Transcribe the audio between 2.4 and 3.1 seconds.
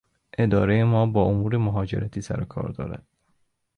و کار دارد.